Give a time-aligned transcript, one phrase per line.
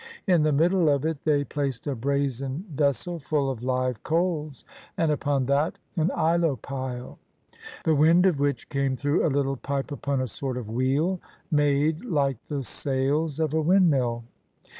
[0.25, 4.65] In the middle of it they placed a brazen vessel full of live coals,
[4.97, 7.19] and upon that an aeolipile,
[7.85, 12.03] the wind of which came through a Uttle pipe upon a sort of wheel made
[12.03, 14.23] like the sails of a windmill.